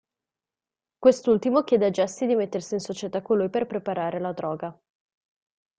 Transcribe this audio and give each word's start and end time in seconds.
Quest'ultimo 0.97 1.61
chiede 1.61 1.85
a 1.85 1.89
Jesse 1.91 2.25
di 2.25 2.33
mettersi 2.33 2.73
in 2.73 2.79
società 2.79 3.21
con 3.21 3.37
lui 3.37 3.51
per 3.51 3.67
preparare 3.67 4.17
la 4.19 4.31
droga. 4.31 4.75